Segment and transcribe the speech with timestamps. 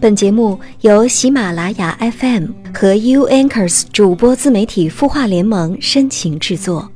[0.00, 6.90] 本节目由喜马拉雅 FM 和 U Anchors 主播自媒体孵化联盟深情制作。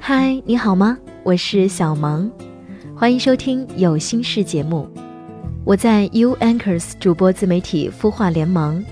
[0.00, 0.96] 嗨，你好吗？
[1.22, 2.30] 我是小萌，
[2.96, 4.88] 欢迎收听有心事节目。
[5.62, 8.82] 我在 U Anchors 主播自媒体孵化联盟。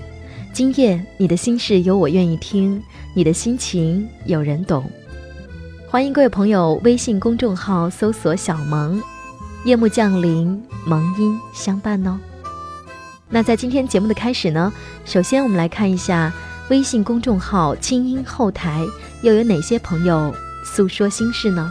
[0.53, 2.79] 今夜你的心事有我愿意听，
[3.15, 4.83] 你的心情有人懂。
[5.91, 9.03] 欢迎各位朋友，微信公众号搜索“小萌”，
[9.65, 12.17] 夜幕降临，萌音相伴哦。
[13.27, 14.71] 那在今天节目的开始呢，
[15.03, 16.31] 首先我们来看一下
[16.69, 18.85] 微信公众号清音后台
[19.21, 20.33] 又有哪些朋友
[20.63, 21.69] 诉说心事呢？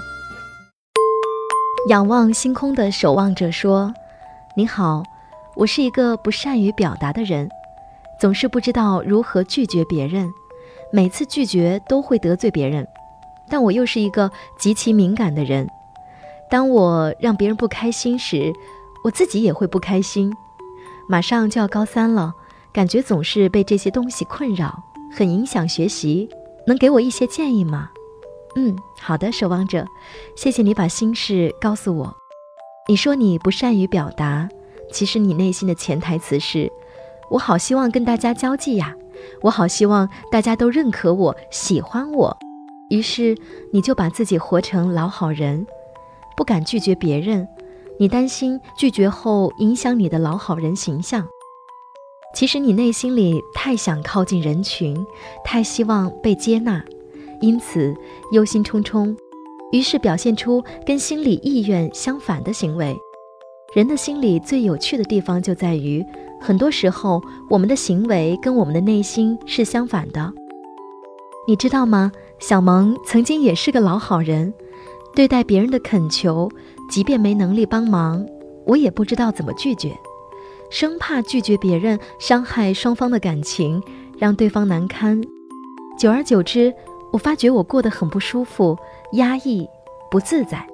[1.89, 3.91] 仰望星空的守望者说
[4.55, 5.03] ：“你好，
[5.57, 7.49] 我是一个不善于表达的人，
[8.21, 10.31] 总是不知道如何拒绝别人，
[10.93, 12.87] 每次拒绝都会得罪别人。”
[13.51, 15.69] 但我又是一个极其敏感的人，
[16.49, 18.53] 当我让别人不开心时，
[19.05, 20.33] 我自己也会不开心。
[21.09, 22.33] 马上就要高三了，
[22.73, 26.29] 感觉总是被这些东西困扰，很影响学习。
[26.67, 27.91] 能给我一些建议吗？
[28.55, 29.85] 嗯，好的，守望者，
[30.37, 32.15] 谢谢你把心事告诉我。
[32.89, 34.49] 你说你不善于表达，
[34.93, 36.71] 其实你内心的潜台词是：
[37.31, 38.95] 我好希望跟大家交际呀，
[39.43, 42.37] 我好希望大家都认可我、喜欢我。
[42.91, 43.37] 于是，
[43.73, 45.67] 你就把自己活成老好人，
[46.37, 47.49] 不敢拒绝别人，
[47.99, 51.27] 你担心拒绝后影响你的老好人形象。
[52.35, 54.97] 其实你内心里太想靠近人群，
[55.45, 56.85] 太希望被接纳，
[57.41, 57.95] 因此
[58.33, 59.17] 忧心忡忡，
[59.73, 62.97] 于是表现出跟心理意愿相反的行为。
[63.73, 66.05] 人的心理最有趣的地方就在于，
[66.41, 70.33] 很多时候我们的行为跟我们的内心是相反的。
[71.47, 72.11] 你知道吗？
[72.41, 74.53] 小萌曾经也是个老好人，
[75.15, 76.51] 对待别人的恳求，
[76.89, 78.27] 即便没能力帮忙，
[78.67, 79.97] 我也不知道怎么拒绝，
[80.71, 83.83] 生怕拒绝别人伤害双方的感情，
[84.19, 85.21] 让对方难堪。
[85.99, 86.75] 久而久之，
[87.13, 88.77] 我发觉我过得很不舒服、
[89.13, 89.69] 压抑、
[90.11, 90.67] 不自在。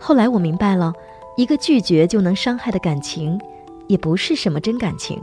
[0.00, 0.92] 后来我明白了，
[1.36, 3.38] 一个拒绝就能伤害的感情，
[3.86, 5.20] 也不是什么真感情。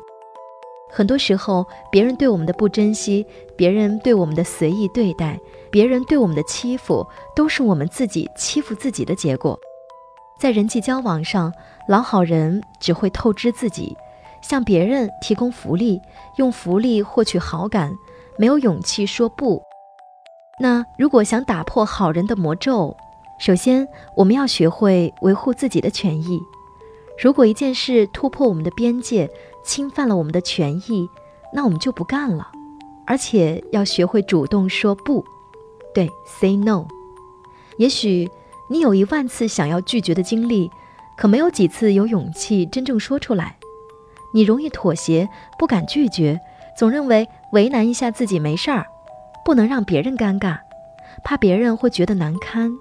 [0.90, 3.25] 很多时候，别人对我们的不珍惜，
[3.57, 9.59] 别人对我们的随意对待，别人对我们的欺负，都是我们自己欺负自己的结果。
[10.40, 11.51] 在人际交往上，
[11.88, 13.96] 老好人只会透支自己，
[14.41, 16.00] 向别人提供福利，
[16.38, 17.94] 用福利获取好感，
[18.38, 19.62] 没有勇气说不。
[20.62, 22.96] 那如果想打破好人的魔咒，
[23.38, 23.85] 首先
[24.16, 26.40] 我们要学会维护自己的权益。
[27.22, 29.29] 如果一件事突破我们的边界，
[29.65, 31.09] 侵犯了我们的权益，
[31.51, 32.51] 那我们就不干了，
[33.05, 35.25] 而且要学会主动说不，
[35.93, 36.85] 对，say no。
[37.77, 38.29] 也许
[38.69, 40.69] 你有一万次想要拒绝的经历，
[41.17, 43.57] 可没有几次有勇气真正说出来。
[44.33, 45.27] 你容易妥协，
[45.57, 46.39] 不敢拒绝，
[46.77, 48.85] 总认为为难一下自己没事儿，
[49.43, 50.59] 不能让别人尴尬，
[51.23, 52.71] 怕别人会觉得难堪，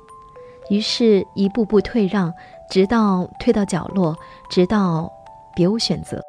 [0.69, 2.33] 于是一步步退让。
[2.71, 4.17] 直到退到角落，
[4.49, 5.13] 直到
[5.55, 6.21] 别无选择。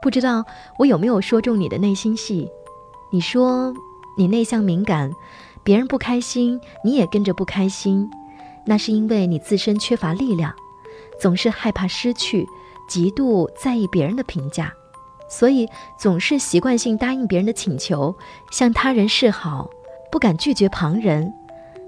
[0.00, 0.44] 不知道
[0.78, 2.48] 我有没有说中你的内心戏？
[3.10, 3.74] 你说
[4.16, 5.10] 你内向敏感，
[5.64, 8.08] 别人不开心，你也跟着不开心。
[8.64, 10.54] 那是因为你自身缺乏力量，
[11.20, 12.46] 总是害怕失去，
[12.88, 14.72] 极度在意别人的评价，
[15.28, 18.14] 所以总是习惯性答应别人的请求，
[18.52, 19.68] 向他人示好，
[20.12, 21.32] 不敢拒绝旁人，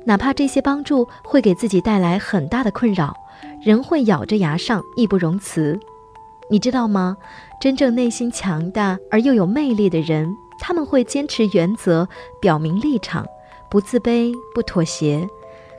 [0.04, 3.14] 哪怕这些帮助会给自己带来很大的困扰。
[3.62, 5.78] 人会咬着牙上，义不容辞，
[6.50, 7.16] 你知道吗？
[7.60, 10.28] 真正内心强大而又有魅力的人，
[10.58, 12.08] 他们会坚持原则，
[12.40, 13.24] 表明立场，
[13.70, 15.26] 不自卑，不妥协，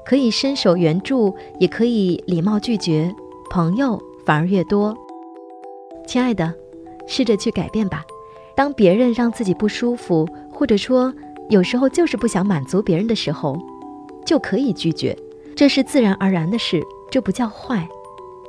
[0.06, 3.14] 可以伸手援助，也可以礼貌拒绝，
[3.50, 4.96] 朋友反而越多。
[6.08, 6.54] 亲爱的，
[7.06, 8.04] 试着去改变吧。
[8.56, 11.14] 当别人让自己不舒服，或者说
[11.50, 13.58] 有时候就是不想满足别人的时候，
[14.26, 15.18] 就可以拒绝，
[15.56, 16.82] 这是自然而然的事。
[17.10, 17.88] 这不叫坏，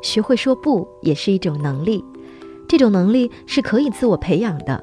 [0.03, 2.05] 学会说不也是一种能力，
[2.73, 4.83] 这种能力是可以自我培养的。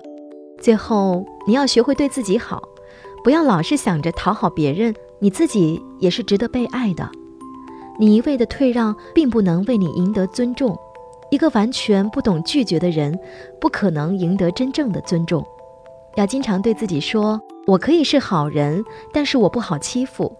[0.61, 2.61] 最后，你要学会对自己好，
[3.23, 7.09] 不要老是想着讨好别人，你自己也是值得被爱的。
[7.97, 10.77] 你一味的退让，并不能为你赢得尊重。
[11.31, 13.19] 一个完全不懂拒绝的人，
[13.59, 15.43] 不可能赢得真正的尊重。
[16.13, 20.31] 要经常对自己说：“我可以是好人，但是我不好欺负。”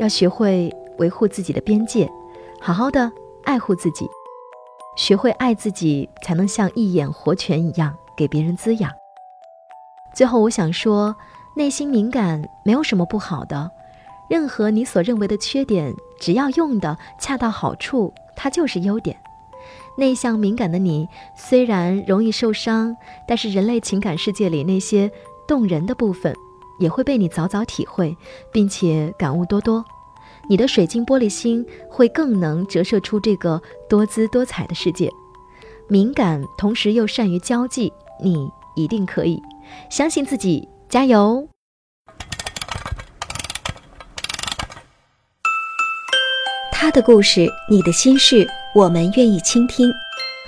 [0.00, 2.10] 要学会维护自己的边界。
[2.60, 3.12] 好好的
[3.44, 4.08] 爱护自己，
[4.96, 8.90] 学会爱自己，才能像一眼活泉一样给别人滋养。
[10.12, 11.14] 最后，我想说，
[11.56, 13.70] 内心敏感没有什么不好的，
[14.28, 19.16] 任何你所认为的缺点，只要用的恰到好处，它就是优点。
[19.96, 25.10] 内向敏感的你，虽然容易受伤，但是人类情感世界里那些
[25.48, 26.34] 动人的部分，
[26.78, 28.16] 也会被你早早体会，
[28.52, 29.84] 并且感悟多多。
[30.48, 35.10] 你的水晶玻璃心会更能折射出这个多姿多彩的世界。
[35.88, 37.92] 敏感同时又善于交际，
[38.22, 39.40] 你一定可以，
[39.90, 41.46] 相信自己，加油！
[46.72, 49.90] 他的故事，你的心事，我们愿意倾听。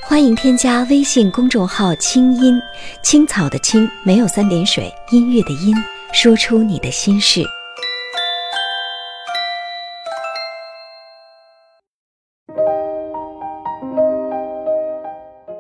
[0.02, 2.60] 欢迎添加微信公众号“清音
[3.02, 5.75] 青草”的青没有三点水，音乐的音，
[6.12, 7.42] 说出你的心事。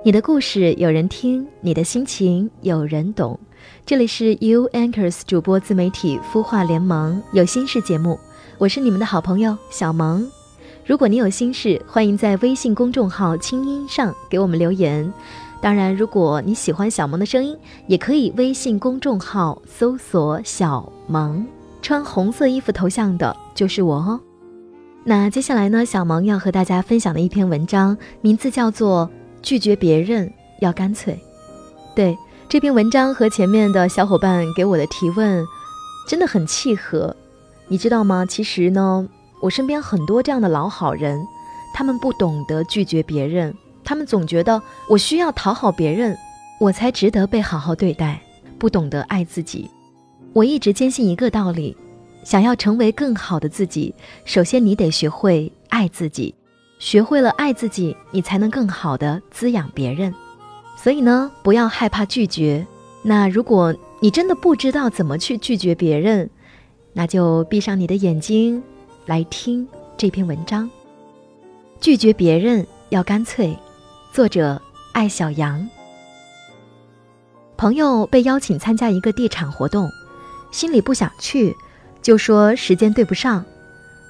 [0.06, 3.36] 你的故事有人听，你的心情有人懂。
[3.84, 8.16] 这里是 U Anchors 主播自媒体孵化联盟有心事节目，
[8.56, 10.24] 我是你们的好朋友小萌。
[10.84, 15.12] 如果你有心事，欢迎在微信公众号“清音”上给我们留言。
[15.60, 17.58] 当然，如果你喜欢小萌的声音，
[17.88, 21.44] 也可以微信公众号搜索“小萌”，
[21.82, 24.20] 穿红色衣服头像的就是我哦。
[25.02, 29.10] 那接下来呢，小萌要和大家分享的一篇文章，名字叫做。
[29.46, 30.28] 拒绝别人
[30.58, 31.16] 要干脆，
[31.94, 35.46] 对这篇文章和前面的小伙伴给我的提问，
[36.08, 37.14] 真的很契合。
[37.68, 38.26] 你知道吗？
[38.26, 39.08] 其实呢，
[39.40, 41.24] 我身边很多这样的老好人，
[41.72, 43.54] 他们不懂得拒绝别人，
[43.84, 46.18] 他们总觉得我需要讨好别人，
[46.58, 48.20] 我才值得被好好对待，
[48.58, 49.70] 不懂得爱自己。
[50.32, 51.76] 我一直坚信一个道理：
[52.24, 53.94] 想要成为更好的自己，
[54.24, 56.34] 首先你得学会爱自己。
[56.78, 60.14] 学会了爱自己，你才能更好的滋养别人。
[60.76, 62.66] 所以呢，不要害怕拒绝。
[63.02, 66.28] 那如果你真的不知道怎么去拒绝别人，
[66.92, 68.62] 那就闭上你的眼睛，
[69.06, 70.68] 来听这篇文章。
[71.80, 73.56] 拒绝别人要干脆。
[74.12, 74.60] 作者：
[74.92, 75.68] 艾小羊。
[77.56, 79.90] 朋友被邀请参加一个地产活动，
[80.50, 81.56] 心里不想去，
[82.02, 83.44] 就说时间对不上，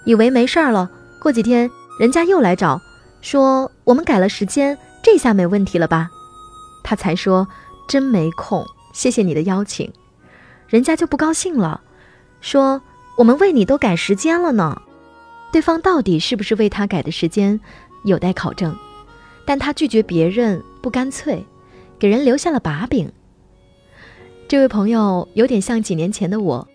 [0.04, 0.90] 以为没事儿了，
[1.20, 1.70] 过几天。
[1.98, 2.81] 人家又来找，
[3.22, 6.10] 说我们改了时间，这下没问题了吧？
[6.84, 7.48] 他才说
[7.88, 9.90] 真没空，谢谢你的邀请。
[10.69, 11.81] 人家就不高兴了，
[12.40, 12.82] 说
[13.16, 14.82] 我们为你都改时间了呢。
[15.52, 17.58] 对方到底是不是为他改的时间，
[18.04, 18.76] 有待考证。
[19.46, 21.46] 但他拒绝别人不干脆，
[21.98, 23.10] 给人留下了把柄。
[24.48, 26.69] 这位朋友有点像几年前的我，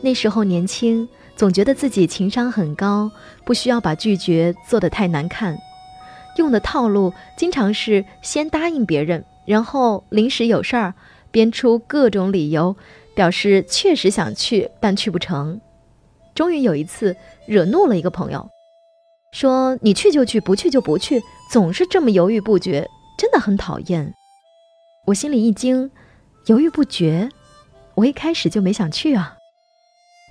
[0.00, 1.06] 那时候年轻。
[1.36, 3.10] 总觉得自己情商很高，
[3.44, 5.56] 不需要把拒绝做得太难看。
[6.36, 10.94] 用的套路经常是先答应别人，然后临时有事儿，
[11.30, 12.76] 编出各种理由，
[13.14, 15.60] 表示确实想去，但去不成。
[16.34, 18.48] 终于有一次惹怒了一个朋友，
[19.32, 21.20] 说：“你去就去，不去就不去，
[21.50, 22.88] 总是这么犹豫不决，
[23.18, 24.14] 真的很讨厌。”
[25.08, 25.90] 我心里一惊，
[26.46, 27.28] 犹豫不决，
[27.96, 29.36] 我一开始就没想去啊。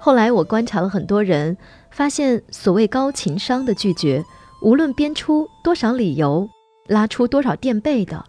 [0.03, 1.55] 后来我观察了很多人，
[1.91, 4.25] 发现所谓高情商的拒绝，
[4.63, 6.49] 无论编出多少理由，
[6.87, 8.25] 拉出多少垫背的，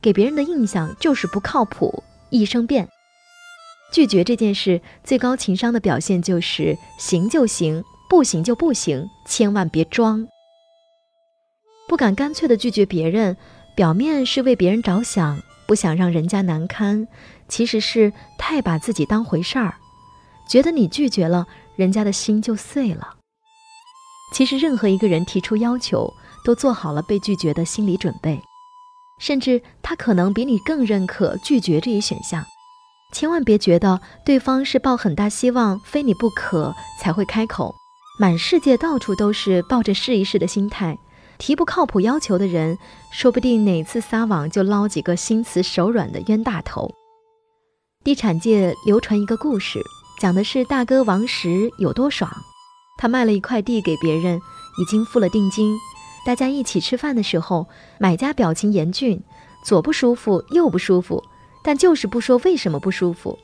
[0.00, 2.88] 给别人的印象就是不靠谱，易生变。
[3.92, 10.28] 拒绝这件事，最高情商的表现就是行就行，不行就不行，千万别装。
[11.88, 13.36] 不敢干脆的拒绝别人，
[13.74, 17.08] 表面是为别人着想，不想让人家难堪，
[17.48, 19.74] 其实是太把自己当回事儿。
[20.48, 23.16] 觉得你拒绝了，人家的心就碎了。
[24.32, 26.12] 其实，任何一个人提出要求，
[26.44, 28.40] 都做好了被拒绝的心理准备，
[29.18, 32.44] 甚至他可能比你更认可拒绝这一选项。
[33.12, 37.74] 千万别觉得对方是抱很大希望，非你不可才会开口。
[38.20, 40.98] 满世界到处都是抱着试一试的心态，
[41.38, 42.76] 提不靠谱要求的人，
[43.12, 46.90] 说不定哪次撒网就捞几个心慈手软的冤大头。
[48.04, 49.80] 地产界流传一个故事。
[50.18, 52.28] 讲的是大哥王石有多爽，
[52.96, 54.40] 他卖了一块地给别人，
[54.80, 55.78] 已经付了定金。
[56.26, 59.22] 大家一起吃饭的时候，买家表情严峻，
[59.64, 61.22] 左不舒服右不舒服，
[61.62, 63.38] 但就是不说为什么不舒服。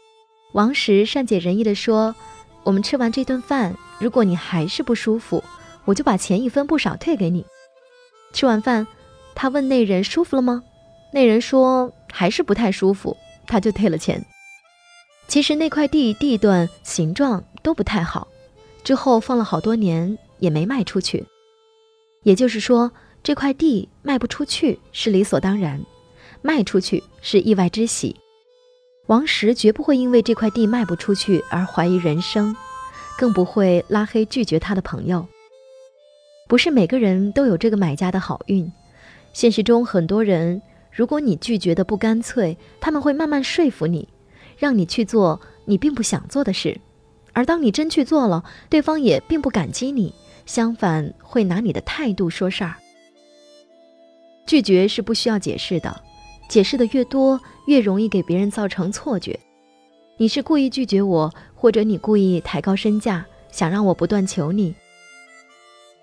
[0.52, 2.12] 王石善解人意地说
[2.64, 5.42] ：“我们吃完这顿饭，如果你还是不舒服，
[5.84, 7.46] 我就把钱一分不少退给你。”
[8.34, 8.84] 吃完饭，
[9.36, 10.64] 他问那人舒服了吗？
[11.12, 13.16] 那人说还是不太舒服，
[13.46, 14.26] 他就退了钱。
[15.26, 18.28] 其实那块地地段、形状都不太好，
[18.84, 21.24] 之后放了好多年也没卖出去。
[22.22, 22.90] 也就是说，
[23.22, 25.80] 这块地卖不出去是理所当然，
[26.40, 28.16] 卖出去是意外之喜。
[29.06, 32.56] 王石绝不会因为这块地卖不出去而怀疑人生，
[33.18, 35.26] 更不会拉黑拒绝他的朋友。
[36.48, 38.70] 不是每个人都有这个买家的好运。
[39.32, 40.62] 现实中，很多人，
[40.92, 44.08] 如果你拒绝的不干脆，他们会慢慢说服你，
[44.56, 46.80] 让你去做你并不想做的事。
[47.32, 50.14] 而当你真去做了，对方也并不感激你，
[50.46, 52.76] 相反会拿你的态度说事儿。
[54.46, 56.00] 拒绝是不需要解释的，
[56.48, 59.38] 解释的越多，越容易给别人造成错觉。
[60.16, 64.74] 你是故意拒绝我，或者你故意抬高身价，想让我不断求你。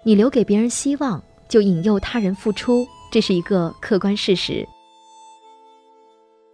[0.03, 4.67] 你留给别人希望，就引诱他人付出，这是一个客观事实。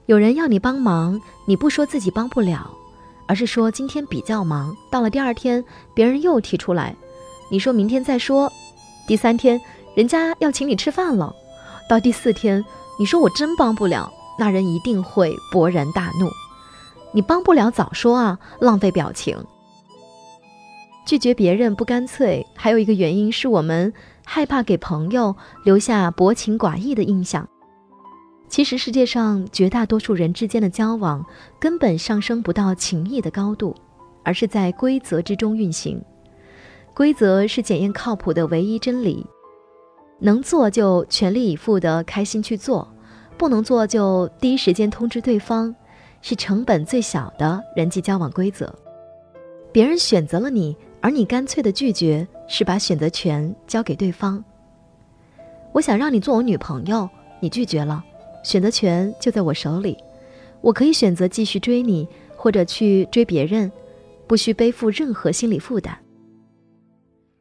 [0.08, 2.72] 有人要你帮忙，你不说自己帮不了。
[3.26, 6.96] 而是说今天比较忙，到了第二天，别人又提出来，
[7.52, 8.50] 你说明天再说，
[9.06, 9.60] 第三天
[9.96, 11.36] 人家要请你吃饭了，
[11.90, 12.64] 到第四天，
[12.98, 14.10] 你说我真帮不了，
[14.40, 16.30] 那人一定会勃然大怒。
[17.12, 19.38] 你帮不了早说啊，浪费表情。
[21.06, 25.36] 拒绝别人不干脆，还有一个原因是我们害怕给朋友
[25.66, 27.46] 留下薄情寡义的印象。
[28.50, 31.24] 其实世界上绝大多数人之间的交往，
[31.60, 33.76] 根本上升不到情谊的高度，
[34.24, 36.02] 而是在规则之中运行。
[36.94, 39.26] 规则是检验靠谱的唯一真理。
[40.20, 42.88] 能做就全力以赴的开心去做，
[43.38, 45.76] 不能做就第一时间通知对方，
[46.24, 48.74] 是成本最小的人际交往规则。
[49.72, 54.44] 别人选择了你，而你干脆的拒绝，是把选择权交给对方。
[55.74, 57.08] 我想让你做我女朋友，
[57.40, 58.04] 你拒绝了。
[58.48, 59.98] 选择权就在我手里，
[60.62, 63.70] 我可以选择继续追你，或者去追别人，
[64.26, 66.00] 不需背负任何心理负担。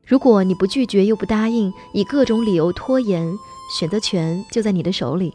[0.05, 3.33] 如果你不拒绝又不答应，以各种理由拖延，
[3.79, 5.33] 选择权就在你的手里。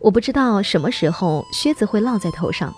[0.00, 2.74] 我不知道什么时候靴子会落在头上，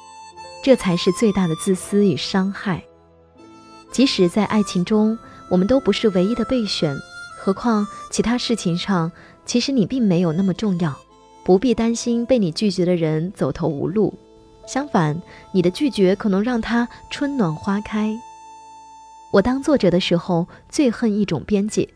[0.62, 2.84] 这才是最大的自私与伤害。
[3.90, 5.18] 即使在爱情中，
[5.50, 6.94] 我们都不是唯一的备选，
[7.38, 9.10] 何况其他事情上，
[9.46, 10.94] 其实你并没有那么重要。
[11.44, 14.14] 不必担心被你拒绝的人走投无路，
[14.66, 15.20] 相反，
[15.52, 18.18] 你的拒绝可能让他春暖花开。
[19.30, 21.92] 我当作者的时候最恨一种编辑，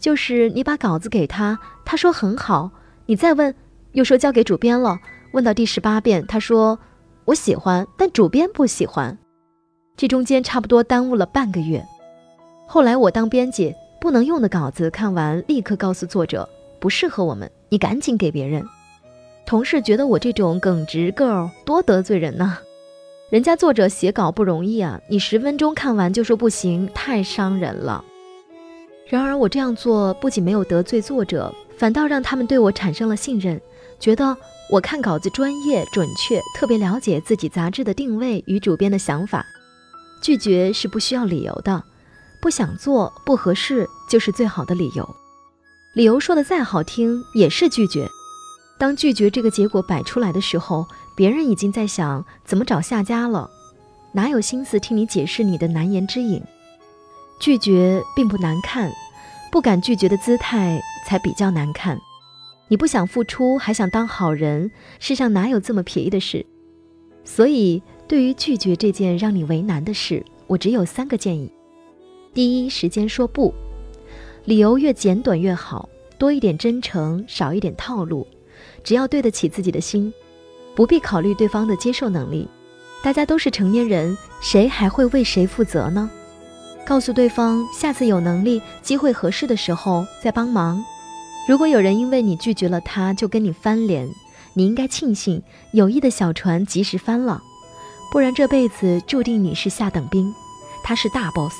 [0.00, 2.70] 就是你把稿子给他，他说很好，
[3.06, 3.54] 你再问，
[3.92, 4.98] 又说交给主编了，
[5.32, 6.78] 问到第十八遍，他说
[7.26, 9.16] 我喜欢，但主编不喜欢，
[9.96, 11.86] 这中间差不多耽误了半个月。
[12.66, 16.48] 后来我当编辑，不能用的稿子看完立刻告诉作者
[16.80, 18.64] 不适合我们，你赶紧给别人。
[19.48, 22.58] 同事觉得我这种耿直 girl 多得罪人呢，
[23.30, 28.04] 人家作者写稿不容易啊，你十分钟看完就说不行，太伤人了。
[29.06, 33.58] 然而我这样做不仅没有得罪作者，反倒让他们对我产生了信任，
[33.98, 34.36] 觉得
[34.70, 39.46] 我看稿子专业准确，特别了解自己杂志的定位与主编的想法。
[40.20, 41.82] 拒绝是不需要理由的，
[42.42, 45.08] 不想做不合适就是最好的理由，
[45.94, 48.06] 理由说的再好听也是拒绝。
[48.78, 53.50] 当拒绝这个结果摆出来的时候，别人已经在想怎么找下家了，
[54.12, 56.40] 哪有心思听你解释你的难言之隐？
[57.40, 58.92] 拒绝并不难看，
[59.50, 61.98] 不敢拒绝的姿态才比较难看。
[62.68, 64.70] 你不想付出，还想当好人，
[65.00, 66.46] 世上哪有这么便宜的事？
[67.24, 71.50] 所以，对于拒绝这件让你为难的事，我只有三个建议：
[72.32, 73.52] 第一，时间说不，
[74.44, 78.26] 理由越简短越好，多一点真诚，少一点套路。
[78.82, 80.12] 只要对得起自己的心，
[80.74, 82.48] 不必考虑对方的接受能力。
[83.02, 86.10] 大家都是成年人，谁还会为谁负责呢？
[86.84, 90.82] 告诉对方，下次有能力、机会合适的时候再帮忙。
[91.46, 94.08] 如果有人因为你拒绝了他就跟你翻脸，
[94.54, 97.40] 你应该庆幸友谊的小船及时翻了，
[98.10, 100.32] 不然这辈子注定你是下等兵，
[100.82, 101.54] 他是大 boss。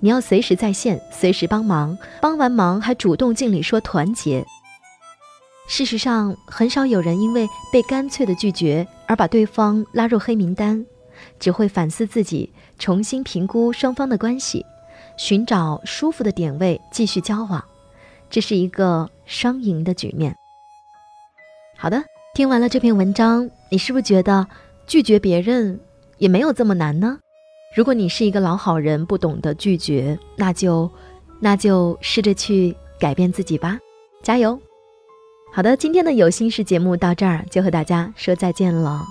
[0.00, 4.44] 你要随时在线，随时帮忙，帮完忙还主动敬礼说团结。
[5.66, 10.84] 事实上，很少有人因为被干脆的拒绝而把对方拉入黑名单，
[11.40, 14.64] 只会反思自己，重新评估双方的关系，
[15.16, 17.64] 寻找舒服的点位继续交往，
[18.28, 20.36] 这是一个双赢的局面。
[21.76, 22.02] 好的，
[22.34, 24.46] 听完了这篇文章，你是不是觉得
[24.86, 25.80] 拒绝别人
[26.18, 27.18] 也没有这么难呢？
[27.74, 30.88] 如果你是一个老好人，不懂得拒绝，那就
[31.40, 33.78] 那就试着去改变自己吧，
[34.22, 34.60] 加油！
[35.56, 39.04] 好的，今天的有心事节目到这儿就和大家说再见了。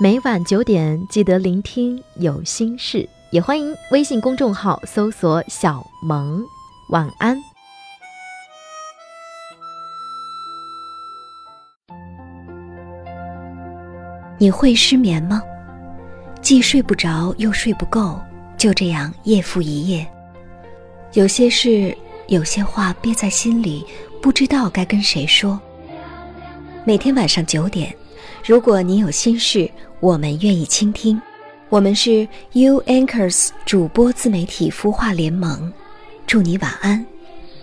[0.00, 6.42] 每晚九点记得聆听有心事，也欢迎微信公众号搜索“小萌”。
[6.88, 7.36] 晚安。
[14.38, 15.42] 你会失眠吗？
[16.40, 18.18] 既睡不着又睡不够，
[18.56, 20.10] 就这样夜复一夜。
[21.12, 21.94] 有些事，
[22.28, 23.84] 有些话憋在心里，
[24.22, 25.60] 不知道该跟谁说。
[26.82, 27.94] 每天晚上九点，
[28.44, 29.70] 如果你有心事，
[30.00, 31.20] 我们愿意倾听。
[31.68, 35.70] 我们是 U Anchors 主播自媒体孵化联盟，
[36.26, 37.04] 祝你晚安，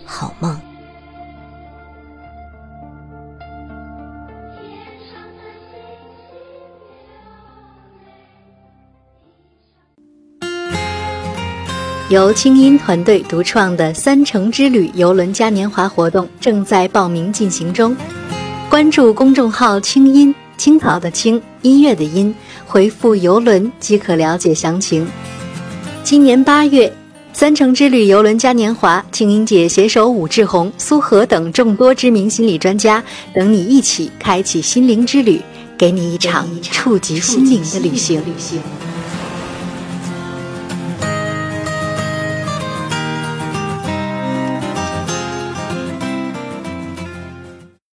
[0.04, 0.58] 好梦。
[12.08, 17.94] 由清音团队独创的“三城之旅”游轮嘉年华活动正在报名进行中，
[18.68, 22.34] 关注公众号“清音青草”的青音乐的音，
[22.66, 25.08] 回复“游轮”即可了解详情。
[26.04, 26.92] 今年八月
[27.32, 33.02] ，“三城之旅”游轮嘉年华，清音姐携手武志红、苏荷等众多知名心理专家，
[33.34, 35.40] 等你一起开启心灵之旅，
[35.78, 38.20] 给你一场触及心灵的旅行。